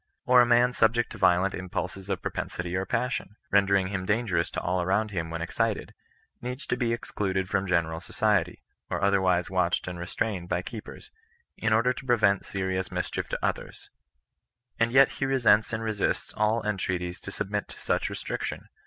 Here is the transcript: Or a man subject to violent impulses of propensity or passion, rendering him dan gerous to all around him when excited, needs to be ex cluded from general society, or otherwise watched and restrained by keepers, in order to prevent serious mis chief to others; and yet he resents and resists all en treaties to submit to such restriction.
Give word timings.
Or 0.25 0.41
a 0.41 0.47
man 0.47 0.73
subject 0.73 1.11
to 1.11 1.19
violent 1.19 1.53
impulses 1.53 2.09
of 2.09 2.23
propensity 2.23 2.75
or 2.75 2.87
passion, 2.87 3.35
rendering 3.51 3.89
him 3.89 4.07
dan 4.07 4.25
gerous 4.25 4.51
to 4.53 4.59
all 4.59 4.81
around 4.81 5.11
him 5.11 5.29
when 5.29 5.43
excited, 5.43 5.93
needs 6.41 6.65
to 6.65 6.75
be 6.75 6.91
ex 6.91 7.11
cluded 7.11 7.47
from 7.47 7.67
general 7.67 8.01
society, 8.01 8.63
or 8.89 9.03
otherwise 9.03 9.51
watched 9.51 9.87
and 9.87 9.99
restrained 9.99 10.49
by 10.49 10.63
keepers, 10.63 11.11
in 11.55 11.71
order 11.71 11.93
to 11.93 12.05
prevent 12.07 12.47
serious 12.47 12.91
mis 12.91 13.11
chief 13.11 13.29
to 13.29 13.45
others; 13.45 13.91
and 14.79 14.91
yet 14.91 15.11
he 15.11 15.25
resents 15.27 15.71
and 15.71 15.83
resists 15.83 16.33
all 16.33 16.65
en 16.65 16.77
treaties 16.77 17.19
to 17.19 17.29
submit 17.29 17.67
to 17.67 17.79
such 17.79 18.09
restriction. 18.09 18.69